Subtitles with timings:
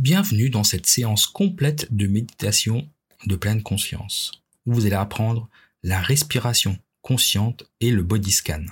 [0.00, 2.88] Bienvenue dans cette séance complète de méditation
[3.26, 4.32] de pleine conscience,
[4.64, 5.50] où vous allez apprendre
[5.82, 8.64] la respiration consciente et le body scan.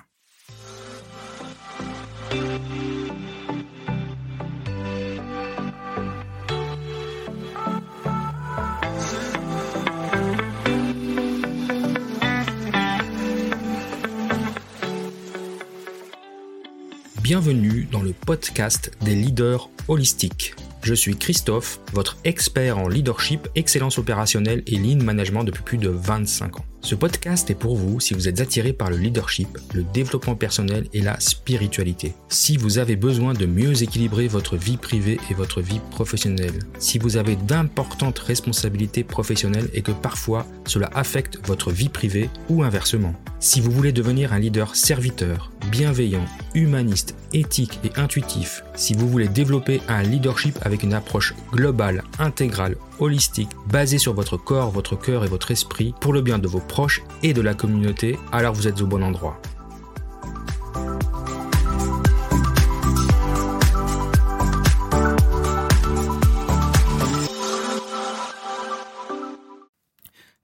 [17.21, 20.55] Bienvenue dans le podcast des leaders holistiques.
[20.89, 25.91] Je suis Christophe, votre expert en leadership, excellence opérationnelle et lean management depuis plus de
[25.91, 26.65] 25 ans.
[26.81, 30.87] Ce podcast est pour vous si vous êtes attiré par le leadership, le développement personnel
[30.95, 32.15] et la spiritualité.
[32.31, 36.61] Si vous avez besoin de mieux équilibrer votre vie privée et votre vie professionnelle.
[36.79, 42.63] Si vous avez d'importantes responsabilités professionnelles et que parfois cela affecte votre vie privée ou
[42.63, 43.15] inversement.
[43.41, 46.25] Si vous voulez devenir un leader serviteur, bienveillant,
[46.59, 52.77] humaniste, éthique et intuitif, si vous voulez développer un leadership avec une approche globale, intégrale,
[52.99, 56.61] holistique, basée sur votre corps, votre cœur et votre esprit, pour le bien de vos
[56.61, 59.41] proches et de la communauté, alors vous êtes au bon endroit.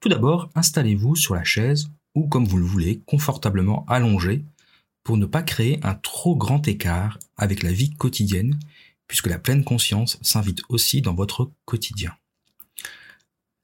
[0.00, 4.44] Tout d'abord, installez-vous sur la chaise ou comme vous le voulez, confortablement allongé
[5.04, 8.58] pour ne pas créer un trop grand écart avec la vie quotidienne,
[9.06, 12.16] puisque la pleine conscience s'invite aussi dans votre quotidien.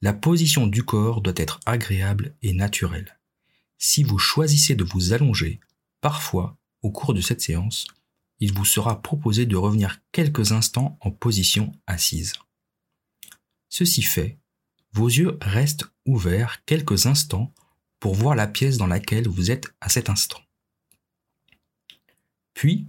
[0.01, 3.19] La position du corps doit être agréable et naturelle.
[3.77, 5.59] Si vous choisissez de vous allonger,
[5.99, 7.87] parfois, au cours de cette séance,
[8.39, 12.33] il vous sera proposé de revenir quelques instants en position assise.
[13.69, 14.37] Ceci fait,
[14.93, 17.53] vos yeux restent ouverts quelques instants
[17.99, 20.41] pour voir la pièce dans laquelle vous êtes à cet instant.
[22.61, 22.85] Puis,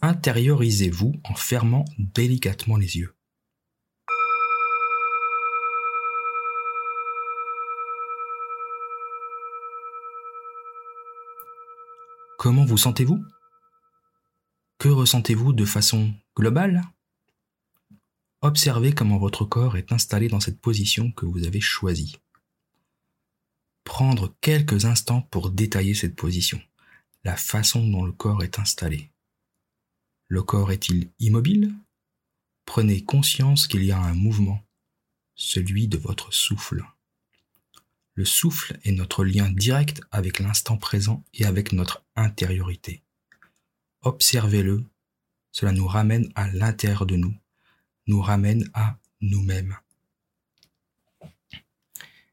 [0.00, 3.14] intériorisez-vous en fermant délicatement les yeux.
[12.38, 13.22] Comment vous sentez-vous?
[14.78, 16.80] Que ressentez-vous de façon globale?
[18.40, 22.16] Observez comment votre corps est installé dans cette position que vous avez choisie.
[23.84, 26.58] Prendre quelques instants pour détailler cette position,
[27.24, 29.10] la façon dont le corps est installé.
[30.28, 31.74] Le corps est-il immobile?
[32.64, 34.62] Prenez conscience qu'il y a un mouvement,
[35.34, 36.84] celui de votre souffle.
[38.14, 43.02] Le souffle est notre lien direct avec l'instant présent et avec notre intériorité.
[44.02, 44.84] Observez-le,
[45.52, 47.34] cela nous ramène à l'intérieur de nous,
[48.06, 49.76] nous ramène à nous-mêmes.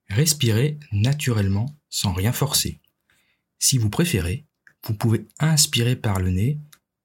[0.09, 2.79] Respirez naturellement sans rien forcer.
[3.59, 4.45] Si vous préférez,
[4.85, 6.59] vous pouvez inspirer par le nez,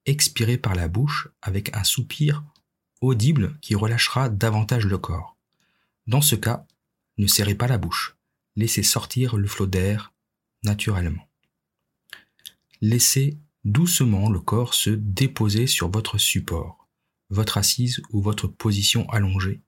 [0.05, 2.43] expirer par la bouche avec un soupir
[3.01, 5.35] audible qui relâchera davantage le corps.
[6.07, 6.65] Dans ce cas,
[7.17, 8.15] ne serrez pas la bouche.
[8.55, 10.13] Laissez sortir le flot d'air
[10.63, 11.27] naturellement.
[12.81, 16.87] Laissez doucement le corps se déposer sur votre support,
[17.29, 19.61] votre assise ou votre position allongée.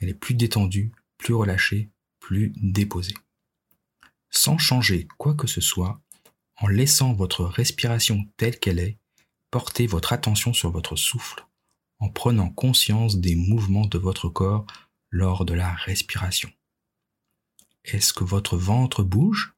[0.00, 1.90] Elle est plus détendue, plus relâchée,
[2.20, 3.14] plus déposé.
[4.30, 6.00] Sans changer quoi que ce soit,
[6.60, 8.98] en laissant votre respiration telle qu'elle est,
[9.50, 11.46] portez votre attention sur votre souffle,
[11.98, 14.66] en prenant conscience des mouvements de votre corps
[15.10, 16.50] lors de la respiration.
[17.84, 19.54] Est-ce que votre ventre bouge?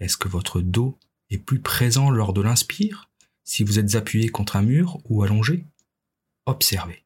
[0.00, 0.98] Est-ce que votre dos
[1.30, 3.10] est plus présent lors de l'inspire?
[3.44, 5.66] Si vous êtes appuyé contre un mur ou allongé
[6.46, 7.04] Observez.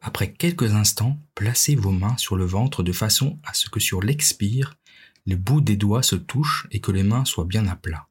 [0.00, 4.00] Après quelques instants, placez vos mains sur le ventre de façon à ce que sur
[4.00, 4.78] l'expire,
[5.26, 8.08] les bouts des doigts se touchent et que les mains soient bien à plat.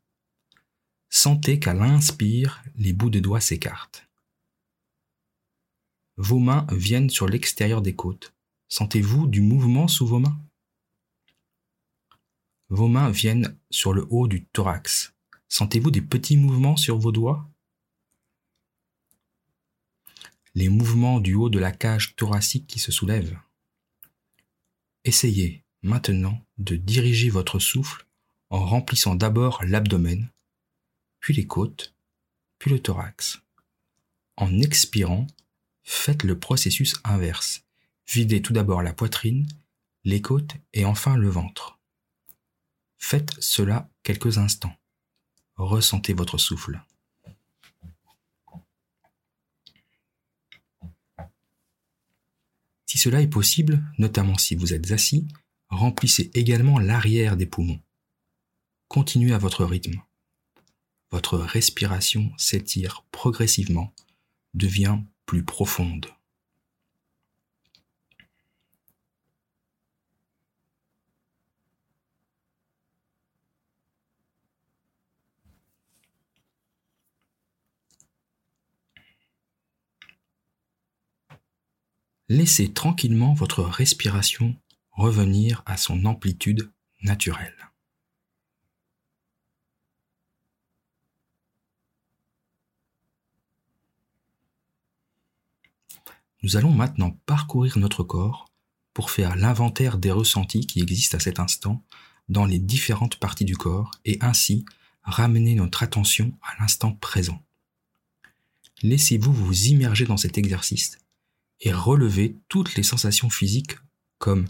[1.10, 4.08] Sentez qu'à l'inspire, les bouts des doigts s'écartent.
[6.18, 8.34] Vos mains viennent sur l'extérieur des côtes.
[8.68, 10.40] Sentez-vous du mouvement sous vos mains?
[12.70, 15.14] Vos mains viennent sur le haut du thorax.
[15.48, 17.50] Sentez-vous des petits mouvements sur vos doigts?
[20.56, 23.38] Les mouvements du haut de la cage thoracique qui se soulèvent.
[25.06, 28.06] Essayez maintenant de diriger votre souffle
[28.50, 30.30] en remplissant d'abord l'abdomen,
[31.20, 31.94] puis les côtes,
[32.58, 33.42] puis le thorax.
[34.38, 35.28] En expirant,
[35.84, 37.64] faites le processus inverse.
[38.08, 39.48] Videz tout d'abord la poitrine,
[40.04, 41.80] les côtes et enfin le ventre.
[42.98, 44.76] Faites cela quelques instants.
[45.56, 46.82] Ressentez votre souffle.
[52.90, 55.28] Si cela est possible, notamment si vous êtes assis,
[55.68, 57.80] remplissez également l'arrière des poumons.
[58.88, 60.02] Continuez à votre rythme.
[61.12, 63.94] votre respiration s'étire progressivement,
[64.56, 64.98] devient
[65.28, 66.08] plus profonde.
[82.32, 84.56] Laissez tranquillement votre respiration
[84.92, 86.70] revenir à son amplitude
[87.02, 87.56] naturelle.
[96.44, 98.46] Nous allons maintenant parcourir notre corps
[98.94, 101.84] pour faire l'inventaire des ressentis qui existent à cet instant
[102.30, 104.66] dans les différentes parties du corps et ainsi
[105.02, 107.44] ramener notre attention à l'instant présent.
[108.84, 111.00] Laissez-vous vous immerger dans cet exercice
[111.62, 113.78] et relever toutes les sensations physiques
[114.18, 114.48] comme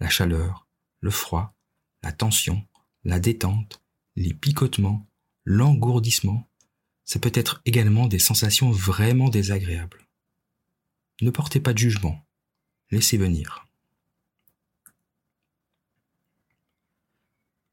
[0.00, 0.66] la chaleur,
[1.00, 1.54] le froid,
[2.02, 2.66] la tension,
[3.04, 3.82] la détente,
[4.16, 5.06] les picotements,
[5.44, 6.48] l'engourdissement.
[7.04, 10.06] Ça peut être également des sensations vraiment désagréables.
[11.20, 12.24] Ne portez pas de jugement,
[12.90, 13.66] laissez venir.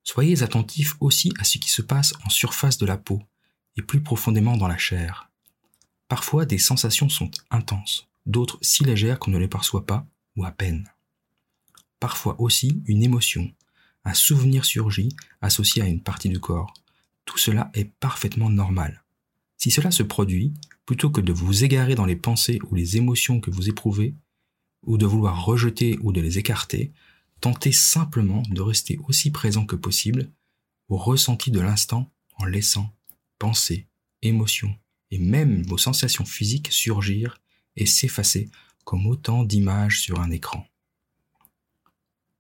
[0.03, 3.21] Soyez attentif aussi à ce qui se passe en surface de la peau
[3.75, 5.29] et plus profondément dans la chair.
[6.07, 10.51] Parfois des sensations sont intenses, d'autres si légères qu'on ne les perçoit pas ou à
[10.51, 10.91] peine.
[11.99, 13.51] Parfois aussi une émotion,
[14.03, 15.09] un souvenir surgit
[15.41, 16.73] associé à une partie du corps.
[17.25, 19.03] Tout cela est parfaitement normal.
[19.57, 20.53] Si cela se produit,
[20.85, 24.13] plutôt que de vous égarer dans les pensées ou les émotions que vous éprouvez,
[24.83, 26.91] ou de vouloir rejeter ou de les écarter,
[27.41, 30.29] tentez simplement de rester aussi présent que possible
[30.89, 32.93] au ressenti de l'instant en laissant
[33.39, 33.87] pensées,
[34.21, 34.75] émotions
[35.11, 37.39] et même vos sensations physiques surgir
[37.75, 38.49] et s'effacer
[38.83, 40.65] comme autant d'images sur un écran.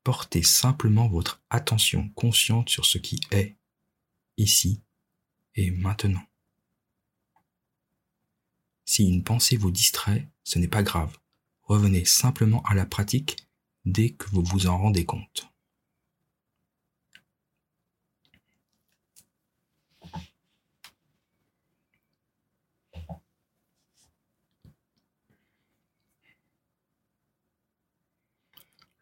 [0.03, 3.55] Portez simplement votre attention consciente sur ce qui est,
[4.37, 4.81] ici
[5.55, 6.23] et maintenant.
[8.85, 11.17] Si une pensée vous distrait, ce n'est pas grave.
[11.63, 13.37] Revenez simplement à la pratique
[13.85, 15.47] dès que vous vous en rendez compte.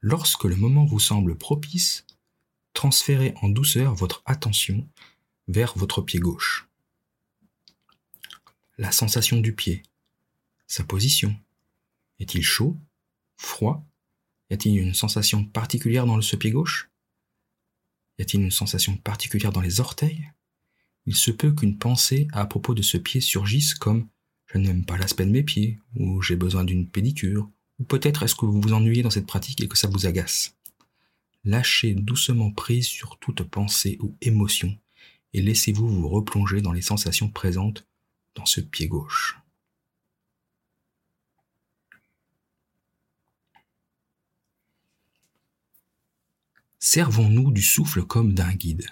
[0.06, 2.06] Lorsque le moment vous semble propice,
[2.74, 4.86] transférez en douceur votre attention
[5.48, 6.68] vers votre pied gauche.
[8.78, 9.82] La sensation du pied,
[10.68, 11.34] sa position.
[12.20, 12.78] Est-il chaud,
[13.38, 13.86] froid?
[14.50, 16.90] Y a-t-il une sensation particulière dans ce pied gauche?
[18.20, 20.34] Y a-t-il une sensation particulière dans les orteils?
[21.06, 24.10] Il se peut qu'une pensée à propos de ce pied surgisse comme
[24.48, 27.50] je n'aime pas l'aspect de mes pieds, ou j'ai besoin d'une pédicure,
[27.80, 30.56] ou peut-être est-ce que vous vous ennuyez dans cette pratique et que ça vous agace.
[31.44, 34.78] Lâchez doucement prise sur toute pensée ou émotion
[35.34, 37.86] et laissez-vous vous replonger dans les sensations présentes
[38.36, 39.40] dans ce pied gauche.
[46.80, 48.86] Servons-nous du souffle comme d'un guide.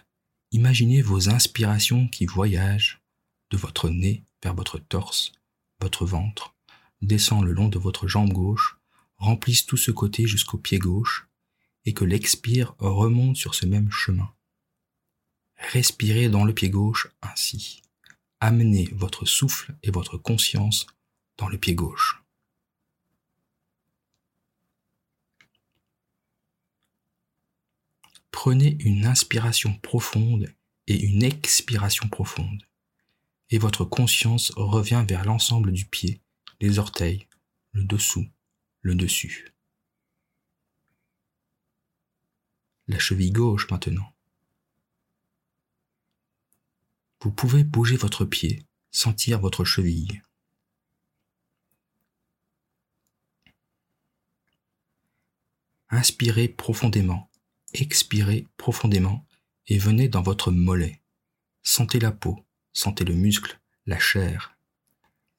[0.52, 3.02] Imaginez vos inspirations qui voyagent
[3.50, 5.34] de votre nez vers votre torse,
[5.82, 6.56] votre ventre,
[7.02, 8.78] descend le long de votre jambe gauche,
[9.18, 11.28] remplissent tout ce côté jusqu'au pied gauche,
[11.86, 14.32] et que l'expire remonte sur ce même chemin.
[15.56, 17.82] Respirez dans le pied gauche ainsi.
[18.40, 20.88] Amenez votre souffle et votre conscience
[21.38, 22.24] dans le pied gauche.
[28.32, 30.52] Prenez une inspiration profonde
[30.88, 32.66] et une expiration profonde,
[33.52, 36.22] et votre conscience revient vers l'ensemble du pied
[36.62, 37.28] les orteils,
[37.72, 38.28] le dessous,
[38.82, 39.52] le dessus.
[42.88, 44.14] La cheville gauche maintenant.
[47.22, 50.22] Vous pouvez bouger votre pied, sentir votre cheville.
[55.90, 57.30] Inspirez profondément,
[57.74, 59.26] expirez profondément
[59.66, 61.02] et venez dans votre mollet.
[61.64, 64.56] Sentez la peau, sentez le muscle, la chair,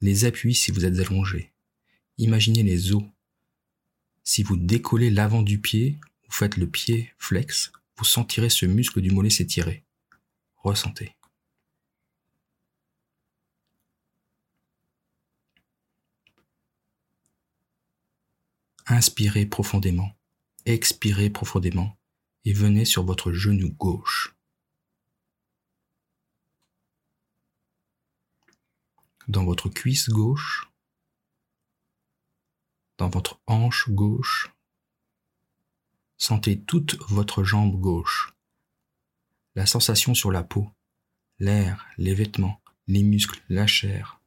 [0.03, 1.53] les appuis si vous êtes allongé.
[2.17, 3.03] Imaginez les os.
[4.25, 8.99] Si vous décollez l'avant du pied, vous faites le pied flex, vous sentirez ce muscle
[8.99, 9.85] du mollet s'étirer.
[10.57, 11.15] Ressentez.
[18.85, 20.11] Inspirez profondément,
[20.65, 21.97] expirez profondément
[22.43, 24.32] et venez sur votre genou gauche.
[29.27, 30.69] Dans votre cuisse gauche,
[32.97, 34.51] dans votre hanche gauche.
[36.17, 38.33] Sentez toute votre jambe gauche,
[39.55, 40.69] la sensation sur la peau,
[41.39, 44.19] l'air, les vêtements, les muscles, la chair.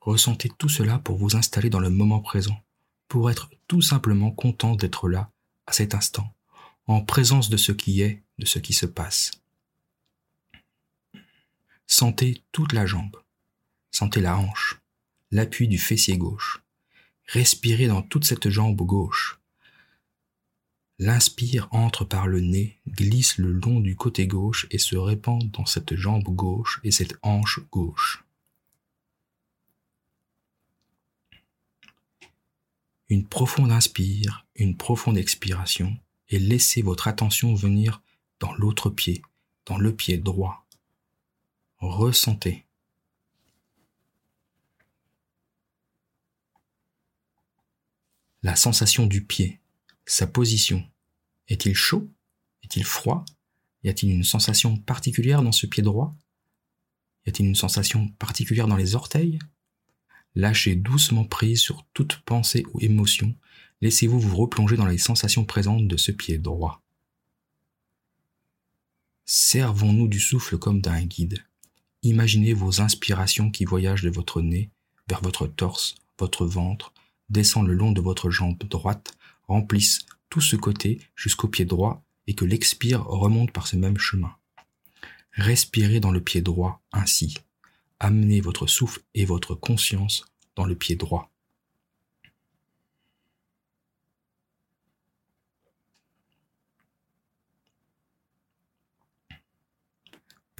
[0.00, 2.60] Ressentez tout cela pour vous installer dans le moment présent,
[3.08, 5.30] pour être tout simplement content d'être là,
[5.66, 6.34] à cet instant,
[6.86, 9.41] en présence de ce qui est, de ce qui se passe.
[11.94, 13.18] Sentez toute la jambe,
[13.90, 14.80] sentez la hanche,
[15.30, 16.62] l'appui du fessier gauche.
[17.26, 19.38] Respirez dans toute cette jambe gauche.
[20.98, 25.66] L'inspire entre par le nez, glisse le long du côté gauche et se répand dans
[25.66, 28.24] cette jambe gauche et cette hanche gauche.
[33.10, 35.94] Une profonde inspire, une profonde expiration
[36.30, 38.00] et laissez votre attention venir
[38.40, 39.20] dans l'autre pied,
[39.66, 40.61] dans le pied droit.
[41.82, 42.64] Ressentez.
[48.44, 49.60] La sensation du pied,
[50.06, 50.88] sa position,
[51.48, 52.08] est-il chaud
[52.62, 53.24] Est-il froid
[53.82, 56.14] Y a-t-il une sensation particulière dans ce pied droit
[57.26, 59.40] Y a-t-il une sensation particulière dans les orteils?
[60.36, 63.34] Lâchez doucement prise sur toute pensée ou émotion.
[63.80, 66.80] Laissez-vous vous replonger dans les sensations présentes de ce pied droit.
[69.24, 71.44] Servons-nous du souffle comme d'un guide.
[72.02, 74.70] Imaginez vos inspirations qui voyagent de votre nez
[75.08, 76.92] vers votre torse, votre ventre,
[77.28, 79.16] descendent le long de votre jambe droite,
[79.48, 84.34] remplissent tout ce côté jusqu'au pied droit et que l'expire remonte par ce même chemin.
[85.32, 87.34] Respirez dans le pied droit ainsi.
[88.00, 90.24] Amenez votre souffle et votre conscience
[90.56, 91.31] dans le pied droit.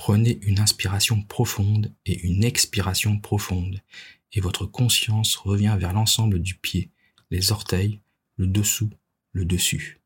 [0.05, 3.81] Prenez une inspiration profonde et une expiration profonde,
[4.33, 6.91] et votre conscience revient vers l'ensemble du pied,
[7.31, 8.01] les orteils,
[8.35, 8.91] le dessous,
[9.31, 10.01] le dessus.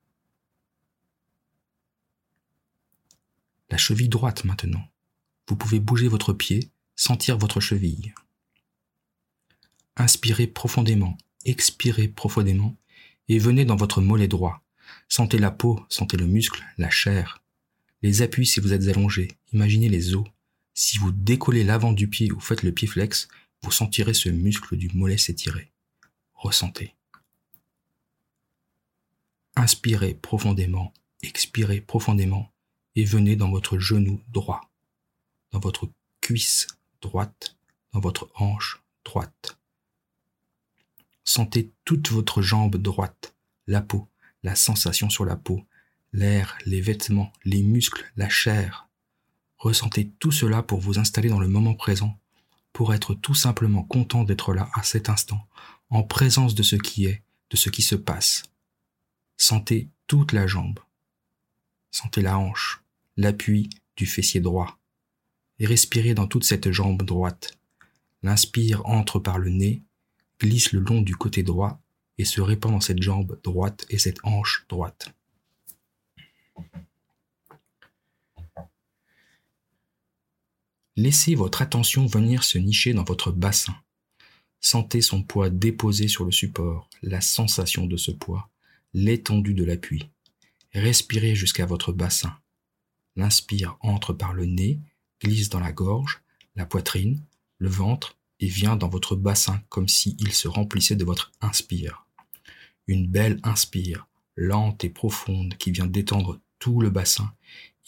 [3.70, 4.86] La cheville droite maintenant.
[5.48, 8.14] Vous pouvez bouger votre pied, sentir votre cheville.
[9.96, 12.76] Inspirez profondément, expirez profondément
[13.28, 14.62] et venez dans votre mollet droit.
[15.08, 17.45] Sentez la peau, sentez le muscle, la chair.
[18.02, 20.26] Les appuis si vous êtes allongé, imaginez les os.
[20.74, 23.28] Si vous décollez l'avant du pied ou faites le pied flex,
[23.62, 25.72] vous sentirez ce muscle du mollet s'étirer.
[26.34, 26.94] Ressentez.
[29.56, 32.52] Inspirez profondément, expirez profondément
[32.94, 34.70] et venez dans votre genou droit,
[35.50, 36.66] dans votre cuisse
[37.00, 37.56] droite,
[37.92, 39.58] dans votre hanche droite.
[41.24, 43.34] Sentez toute votre jambe droite,
[43.66, 44.08] la peau,
[44.42, 45.64] la sensation sur la peau,
[46.16, 48.88] l'air, les vêtements, les muscles, la chair.
[49.58, 52.18] Ressentez tout cela pour vous installer dans le moment présent,
[52.72, 55.46] pour être tout simplement content d'être là à cet instant,
[55.90, 58.42] en présence de ce qui est, de ce qui se passe,
[59.36, 60.80] Sentez toute la jambe.
[61.90, 62.82] Sentez la hanche,
[63.16, 64.78] l'appui du fessier droit.
[65.58, 67.58] Et respirez dans toute cette jambe droite.
[68.22, 69.82] L'inspire entre par le nez,
[70.40, 71.80] glisse le long du côté droit
[72.18, 75.14] et se répand dans cette jambe droite et cette hanche droite.
[80.96, 83.76] Laissez votre attention venir se nicher dans votre bassin.
[84.60, 88.48] Sentez son poids déposé sur le support, la sensation de ce poids
[88.94, 90.08] l'étendue de l'appui.
[90.72, 92.34] Respirez jusqu'à votre bassin.
[93.14, 94.80] L'inspire entre par le nez,
[95.22, 96.22] glisse dans la gorge,
[96.54, 97.22] la poitrine,
[97.58, 102.06] le ventre et vient dans votre bassin comme s'il se remplissait de votre inspire.
[102.86, 107.32] Une belle inspire, lente et profonde qui vient détendre tout le bassin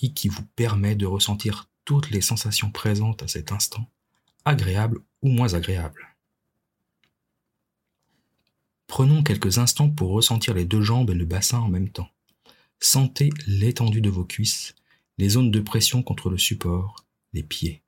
[0.00, 3.88] et qui vous permet de ressentir toutes les sensations présentes à cet instant,
[4.44, 6.08] agréables ou moins agréables.
[8.87, 12.10] Prenons quelques instants pour ressentir les deux jambes et le bassin en même temps.
[12.80, 14.75] Sentez l'étendue de vos cuisses,
[15.18, 17.82] les zones de pression contre le support, les pieds.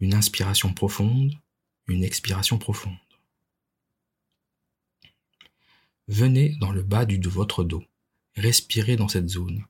[0.00, 1.32] Une inspiration profonde,
[1.86, 2.96] une expiration profonde.
[6.08, 7.84] Venez dans le bas du de votre dos.
[8.36, 9.64] Respirez dans cette zone.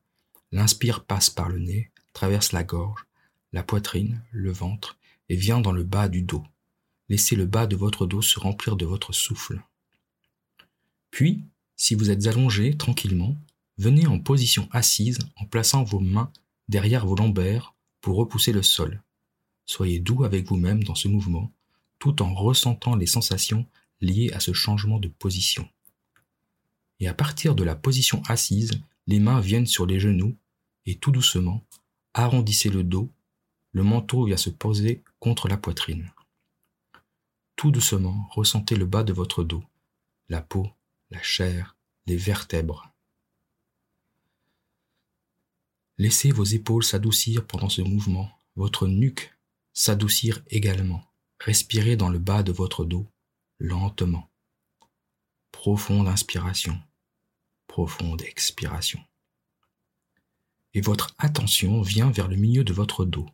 [0.53, 3.05] L'inspire passe par le nez, traverse la gorge,
[3.53, 4.99] la poitrine, le ventre
[5.29, 6.45] et vient dans le bas du dos
[7.09, 9.63] laissez le bas de votre dos se remplir de votre souffle.
[11.11, 11.43] Puis,
[11.77, 13.37] si vous êtes allongé tranquillement,
[13.79, 16.33] venez en position assise en plaçant vos mains
[16.69, 19.03] derrière vos lombaires pour repousser le sol.
[19.67, 21.53] Soyez doux avec vous-même dans ce mouvement,
[21.99, 23.67] tout en ressentant les sensations
[24.01, 25.69] liées à ce changement de position.
[27.01, 30.37] Et à partir de la position assise, les mains viennent sur les genoux
[30.87, 31.65] et tout doucement,
[32.15, 33.11] arrondissez le dos,
[33.73, 36.11] le manteau vient se poser contre la poitrine.
[37.57, 39.65] Tout doucement, ressentez le bas de votre dos,
[40.29, 40.69] la peau,
[41.11, 42.91] la chair, les vertèbres.
[45.99, 49.33] Laissez vos épaules s'adoucir pendant ce mouvement, votre nuque
[49.73, 51.05] s'adoucir également.
[51.41, 53.07] Respirez dans le bas de votre dos,
[53.59, 54.29] lentement.
[55.55, 56.79] Profonde inspiration,
[57.69, 59.01] profonde expiration.
[60.75, 63.27] Et votre attention vient vers le milieu de votre dos.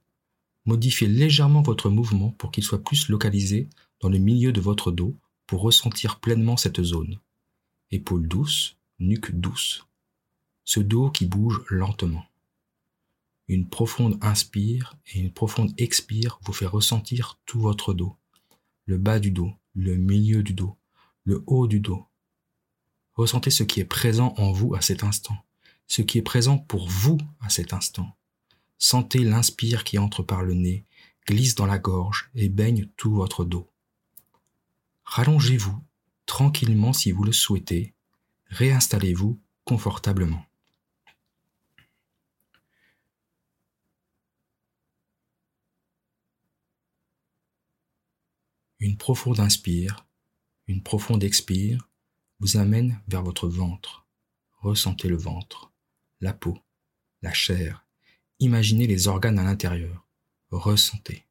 [0.65, 5.17] Modifiez légèrement votre mouvement pour qu'il soit plus localisé dans le milieu de votre dos
[5.47, 7.19] pour ressentir pleinement cette zone.
[7.91, 9.89] Épaules douces, nuque douce.
[10.65, 12.27] Ce dos qui bouge lentement.
[13.49, 18.15] Une profonde inspire et une profonde expire vous fait ressentir tout votre dos.
[18.85, 20.77] Le bas du dos, le milieu du dos,
[21.25, 22.07] le haut du dos.
[23.21, 25.37] Ressentez ce qui est présent en vous à cet instant,
[25.87, 28.17] ce qui est présent pour vous à cet instant.
[28.79, 30.87] Sentez l'inspire qui entre par le nez,
[31.27, 33.69] glisse dans la gorge et baigne tout votre dos.
[35.05, 35.85] Rallongez-vous
[36.25, 37.93] tranquillement si vous le souhaitez.
[38.47, 40.47] Réinstallez-vous confortablement.
[48.79, 50.07] Une profonde inspire,
[50.69, 51.90] une profonde expire
[52.41, 54.07] vous amène vers votre ventre.
[54.61, 55.73] Ressentez le ventre,
[56.21, 56.59] la peau,
[57.23, 57.87] la chair.
[58.39, 60.07] Imaginez les organes à l'intérieur.
[60.51, 61.27] Ressentez.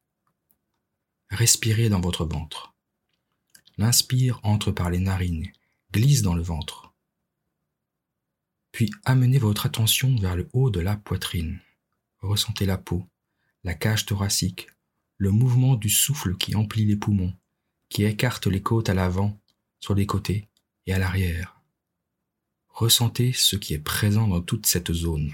[1.29, 2.73] Respirez dans votre ventre.
[3.77, 5.51] L'inspire entre par les narines,
[5.91, 6.93] glisse dans le ventre.
[8.71, 11.59] Puis amenez votre attention vers le haut de la poitrine.
[12.19, 13.07] Ressentez la peau,
[13.63, 14.67] la cage thoracique,
[15.17, 17.33] le mouvement du souffle qui emplit les poumons,
[17.89, 19.39] qui écarte les côtes à l'avant,
[19.79, 20.48] sur les côtés
[20.93, 21.61] à l'arrière.
[22.69, 25.33] Ressentez ce qui est présent dans toute cette zone.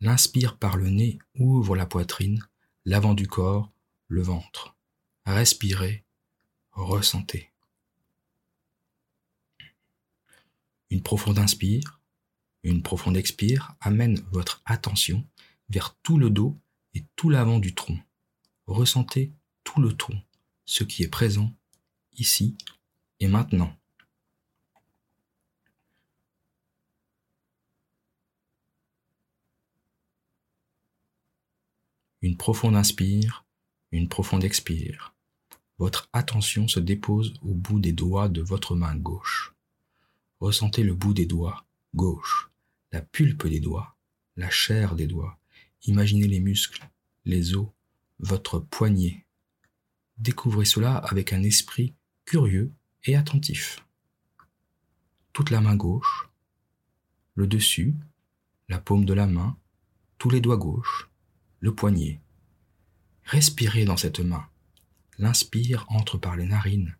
[0.00, 2.46] L'inspire par le nez ouvre la poitrine,
[2.84, 3.70] l'avant du corps,
[4.08, 4.76] le ventre.
[5.26, 6.04] Respirez,
[6.72, 7.50] ressentez.
[10.88, 12.00] Une profonde inspire,
[12.62, 15.26] une profonde expire amène votre attention
[15.68, 16.58] vers tout le dos
[16.94, 17.98] et tout l'avant du tronc.
[18.66, 19.32] Ressentez
[19.64, 20.20] tout le tronc,
[20.70, 21.52] ce qui est présent
[22.16, 22.56] ici
[23.18, 23.76] et maintenant.
[32.22, 33.44] Une profonde inspire,
[33.90, 35.12] une profonde expire.
[35.78, 39.52] Votre attention se dépose au bout des doigts de votre main gauche.
[40.38, 42.46] Ressentez le bout des doigts gauche
[42.92, 43.96] la pulpe des doigts,
[44.36, 45.38] la chair des doigts.
[45.86, 46.88] Imaginez les muscles,
[47.24, 47.68] les os,
[48.18, 49.24] votre poignet.
[50.20, 52.72] Découvrez cela avec un esprit curieux
[53.04, 53.84] et attentif.
[55.32, 56.28] Toute la main gauche,
[57.34, 57.96] le dessus,
[58.68, 59.56] la paume de la main,
[60.18, 61.08] tous les doigts gauches,
[61.58, 62.20] le poignet.
[63.24, 64.46] Respirez dans cette main.
[65.18, 66.96] L'inspire entre par les narines,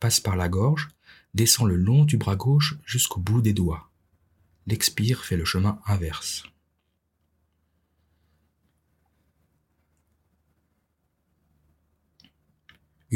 [0.00, 0.88] passe par la gorge,
[1.32, 3.90] descend le long du bras gauche jusqu'au bout des doigts
[4.66, 6.44] l'expire fait le chemin inverse.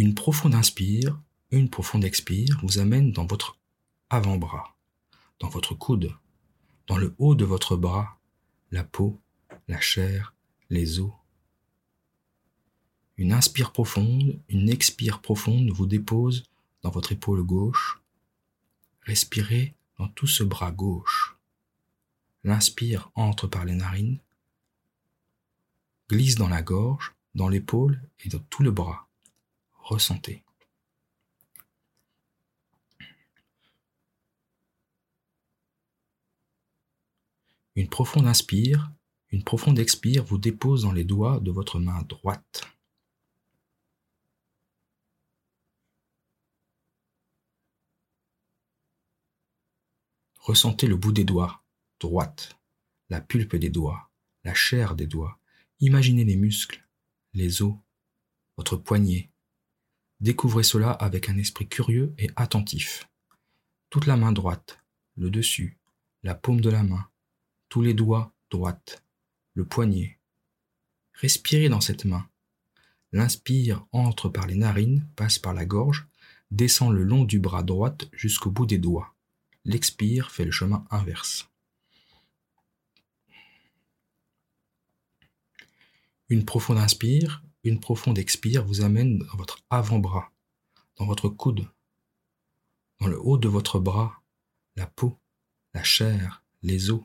[0.00, 3.58] Une profonde inspire, une profonde expire vous amène dans votre
[4.10, 4.76] avant-bras,
[5.40, 6.14] dans votre coude,
[6.86, 8.20] dans le haut de votre bras,
[8.70, 9.20] la peau,
[9.66, 10.36] la chair,
[10.70, 11.10] les os.
[13.16, 16.44] Une inspire profonde, une expire profonde vous dépose
[16.82, 18.00] dans votre épaule gauche.
[19.02, 21.36] Respirez dans tout ce bras gauche.
[22.44, 24.20] L'inspire entre par les narines,
[26.08, 29.07] glisse dans la gorge, dans l'épaule et dans tout le bras.
[29.88, 30.44] Ressentez.
[37.74, 38.92] Une profonde inspire,
[39.30, 42.68] une profonde expire vous dépose dans les doigts de votre main droite.
[50.38, 51.64] Ressentez le bout des doigts
[51.98, 52.58] droite,
[53.08, 54.10] la pulpe des doigts,
[54.44, 55.38] la chair des doigts.
[55.80, 56.86] Imaginez les muscles,
[57.32, 57.76] les os,
[58.58, 59.30] votre poignet.
[60.20, 63.08] Découvrez cela avec un esprit curieux et attentif.
[63.90, 64.80] Toute la main droite,
[65.16, 65.78] le dessus,
[66.22, 67.08] la paume de la main,
[67.68, 69.02] tous les doigts droite,
[69.54, 70.18] le poignet.
[71.14, 72.28] Respirez dans cette main.
[73.12, 76.06] L'inspire entre par les narines, passe par la gorge,
[76.50, 79.14] descend le long du bras droite jusqu'au bout des doigts.
[79.64, 81.48] L'expire fait le chemin inverse.
[86.28, 90.30] Une profonde inspire, une profonde expire vous amène dans votre avant-bras,
[90.96, 91.68] dans votre coude,
[93.00, 94.22] dans le haut de votre bras,
[94.76, 95.18] la peau,
[95.74, 97.02] la chair, les os.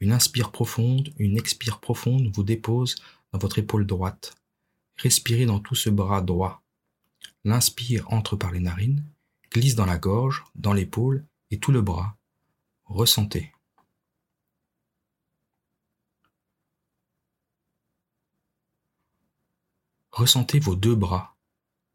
[0.00, 2.96] Une inspire profonde, une expire profonde vous dépose
[3.32, 4.34] dans votre épaule droite.
[4.96, 6.62] Respirez dans tout ce bras droit.
[7.44, 9.04] L'inspire entre par les narines,
[9.50, 12.16] glisse dans la gorge, dans l'épaule et tout le bras.
[12.84, 13.52] Ressentez.
[20.12, 21.36] Ressentez vos deux bras.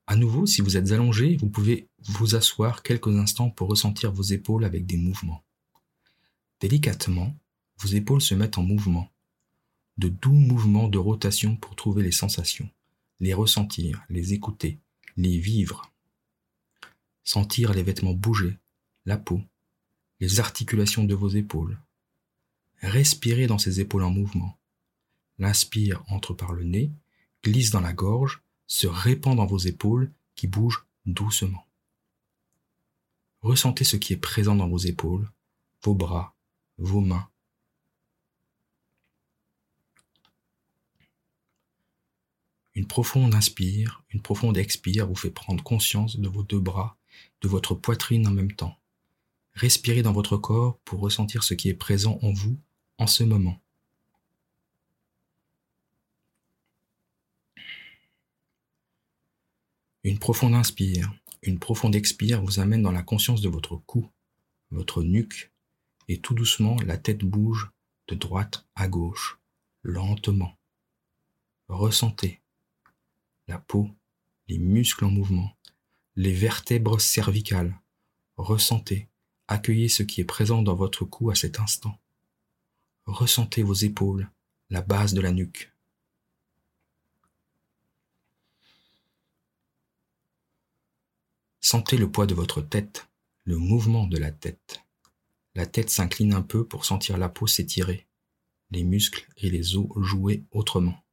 [0.07, 4.23] À nouveau, si vous êtes allongé, vous pouvez vous asseoir quelques instants pour ressentir vos
[4.23, 5.43] épaules avec des mouvements.
[6.59, 7.35] Délicatement,
[7.77, 9.11] vos épaules se mettent en mouvement.
[9.99, 12.69] De doux mouvements de rotation pour trouver les sensations,
[13.19, 14.79] les ressentir, les écouter,
[15.15, 15.91] les vivre.
[17.23, 18.57] Sentir les vêtements bouger,
[19.05, 19.41] la peau,
[20.19, 21.77] les articulations de vos épaules.
[22.81, 24.57] Respirez dans ces épaules en mouvement.
[25.37, 26.89] L'inspire entre par le nez,
[27.43, 31.65] glisse dans la gorge, se répand dans vos épaules qui bougent doucement.
[33.41, 35.29] Ressentez ce qui est présent dans vos épaules,
[35.83, 36.35] vos bras,
[36.77, 37.29] vos mains.
[42.75, 46.97] Une profonde inspire, une profonde expire vous fait prendre conscience de vos deux bras,
[47.41, 48.77] de votre poitrine en même temps.
[49.53, 52.59] Respirez dans votre corps pour ressentir ce qui est présent en vous
[52.99, 53.59] en ce moment.
[60.07, 64.09] Une profonde inspire, une profonde expire vous amène dans la conscience de votre cou,
[64.71, 65.51] votre nuque,
[66.07, 67.69] et tout doucement la tête bouge
[68.07, 69.37] de droite à gauche,
[69.83, 70.57] lentement.
[71.67, 72.39] Ressentez
[73.49, 73.89] la peau,
[74.47, 75.51] les muscles en mouvement,
[76.15, 77.77] les vertèbres cervicales.
[78.37, 79.09] Ressentez,
[79.49, 81.99] accueillez ce qui est présent dans votre cou à cet instant.
[83.07, 84.31] Ressentez vos épaules,
[84.69, 85.69] la base de la nuque.
[91.59, 93.09] Sentez le poids de votre tête,
[93.43, 94.81] le mouvement de la tête.
[95.55, 98.07] La tête s'incline un peu pour sentir la peau s'étirer,
[98.71, 101.03] les muscles et les os jouer autrement.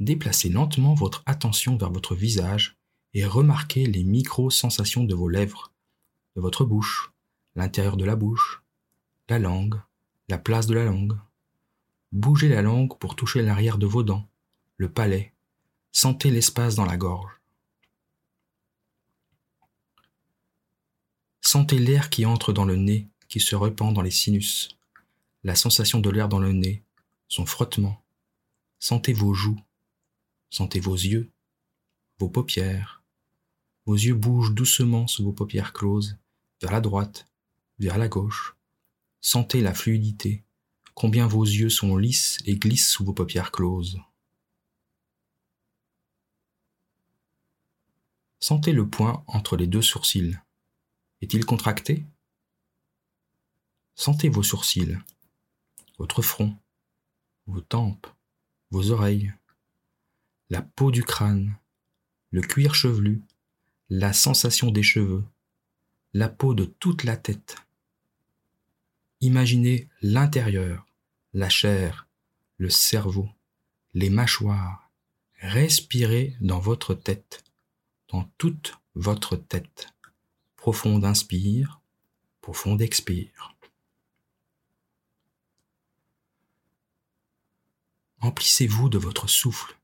[0.00, 2.76] Déplacez lentement votre attention vers votre visage
[3.14, 5.72] et remarquez les micro-sensations de vos lèvres,
[6.34, 7.12] de votre bouche,
[7.54, 8.64] l'intérieur de la bouche,
[9.28, 9.80] la langue,
[10.28, 11.16] la place de la langue.
[12.10, 14.28] Bougez la langue pour toucher l'arrière de vos dents,
[14.76, 15.32] le palais.
[15.92, 17.32] Sentez l'espace dans la gorge.
[21.40, 24.70] Sentez l'air qui entre dans le nez, qui se répand dans les sinus,
[25.44, 26.82] la sensation de l'air dans le nez,
[27.28, 28.02] son frottement.
[28.78, 29.60] Sentez vos joues,
[30.50, 31.30] sentez vos yeux,
[32.18, 33.02] vos paupières.
[33.84, 36.16] Vos yeux bougent doucement sous vos paupières closes,
[36.60, 37.26] vers la droite,
[37.78, 38.56] vers la gauche.
[39.20, 40.44] Sentez la fluidité,
[40.94, 44.00] combien vos yeux sont lisses et glissent sous vos paupières closes.
[48.42, 50.36] Sentez le point entre les deux sourcils.
[51.20, 52.04] Est-il contracté?
[53.94, 54.98] Sentez vos sourcils,
[55.96, 56.56] votre front,
[57.46, 58.08] vos tempes,
[58.72, 59.32] vos oreilles,
[60.50, 61.56] la peau du crâne,
[62.32, 63.22] le cuir chevelu,
[63.88, 65.24] la sensation des cheveux,
[66.12, 67.58] la peau de toute la tête.
[69.20, 70.84] Imaginez l'intérieur,
[71.32, 72.08] la chair,
[72.56, 73.28] le cerveau,
[73.94, 74.90] les mâchoires.
[75.38, 77.44] Respirez dans votre tête,
[78.38, 79.92] toute votre tête.
[80.56, 81.80] Profonde inspire,
[82.40, 83.56] profonde expire.
[88.20, 89.76] Emplissez-vous de votre souffle.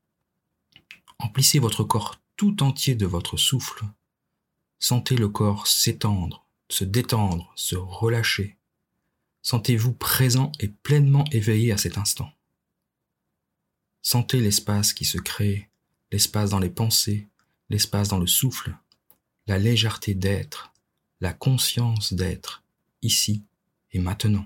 [1.17, 3.83] Emplissez votre corps tout entier de votre souffle.
[4.79, 8.57] Sentez le corps s'étendre, se détendre, se relâcher.
[9.41, 12.31] Sentez-vous présent et pleinement éveillé à cet instant.
[14.01, 15.69] Sentez l'espace qui se crée,
[16.11, 17.27] l'espace dans les pensées,
[17.69, 18.75] l'espace dans le souffle,
[19.47, 20.73] la légèreté d'être,
[21.21, 22.63] la conscience d'être,
[23.01, 23.43] ici
[23.91, 24.45] et maintenant.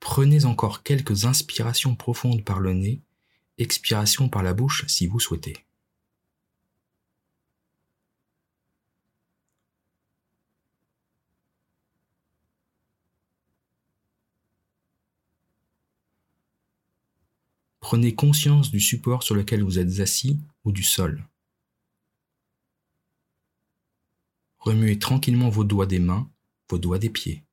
[0.00, 3.02] Prenez encore quelques inspirations profondes par le nez,
[3.58, 5.65] expirations par la bouche si vous souhaitez.
[17.88, 21.24] Prenez conscience du support sur lequel vous êtes assis ou du sol.
[24.58, 26.28] Remuez tranquillement vos doigts des mains,
[26.68, 27.44] vos doigts des pieds.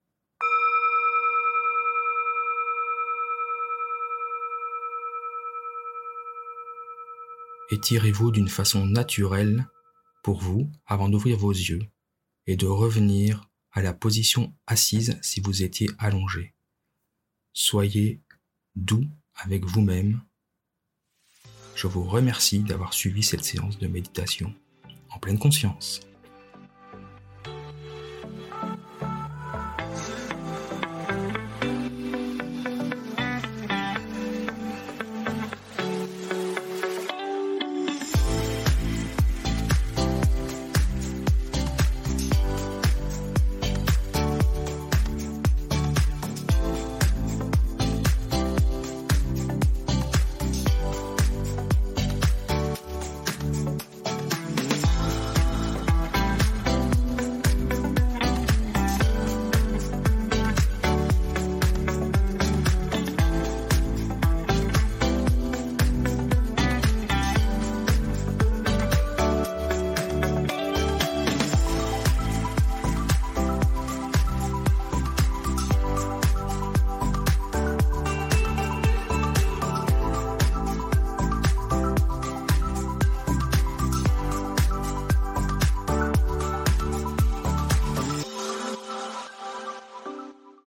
[7.69, 9.67] Étirez-vous d'une façon naturelle
[10.23, 11.85] pour vous avant d'ouvrir vos yeux
[12.47, 16.55] et de revenir à la position assise si vous étiez allongé.
[17.53, 18.19] Soyez
[18.75, 20.21] doux avec vous-même.
[21.75, 24.53] Je vous remercie d'avoir suivi cette séance de méditation
[25.09, 26.01] en pleine conscience.